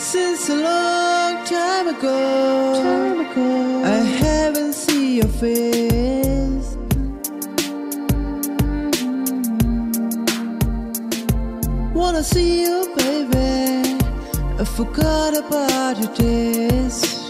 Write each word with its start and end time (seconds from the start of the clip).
Since 0.00 0.48
a 0.48 0.54
long 0.54 1.44
time 1.44 1.88
ago, 1.88 3.82
I 3.84 3.96
haven't 3.96 4.72
seen 4.72 5.16
your 5.16 5.26
face. 5.26 6.76
Wanna 11.92 12.22
see 12.22 12.62
you, 12.62 12.94
baby. 12.96 13.98
I 14.60 14.64
forgot 14.64 15.36
about 15.36 15.98
your 15.98 16.14
days. 16.14 17.27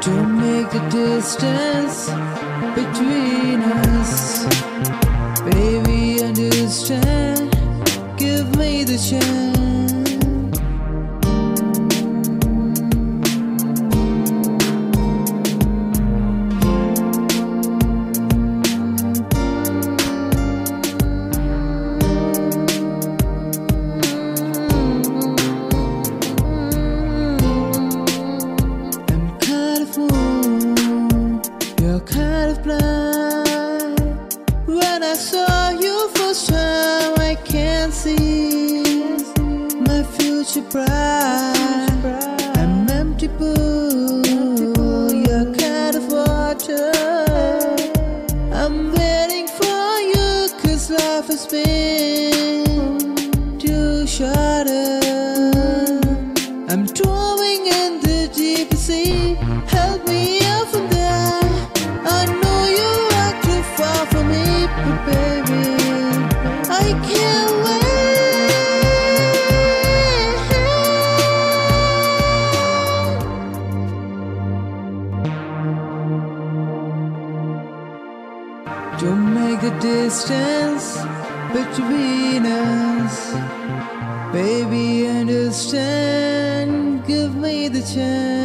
Don't 0.00 0.38
make 0.38 0.70
the 0.70 0.80
distance 0.88 2.06
between 2.74 3.60
us. 3.60 4.46
Baby, 5.44 6.22
understand. 6.22 7.50
Give 8.16 8.56
me 8.56 8.84
the 8.84 8.96
chance. 8.96 9.49
When 35.00 35.08
I 35.08 35.14
saw 35.14 35.70
you 35.70 36.10
first 36.10 36.50
time, 36.50 37.14
I 37.18 37.34
can't 37.34 37.90
see 37.90 38.82
my 39.88 40.02
future 40.02 40.60
bright. 40.60 42.04
I'm 42.58 42.86
empty 42.90 43.28
pool, 43.28 45.10
you're 45.10 45.54
kind 45.54 45.96
of 45.96 46.06
water. 46.12 46.92
I'm 48.52 48.92
waiting 48.92 49.48
for 49.48 50.00
you, 50.12 50.50
cause 50.60 50.90
life 50.90 51.28
has 51.28 51.46
been 51.46 53.58
too 53.58 54.06
short. 54.06 54.79
Don't 79.00 79.32
make 79.32 79.62
the 79.62 79.70
distance 79.80 80.98
between 81.54 82.44
us. 82.44 83.32
Baby, 84.30 85.06
understand. 85.08 87.06
Give 87.06 87.34
me 87.34 87.68
the 87.68 87.80
chance. 87.80 88.39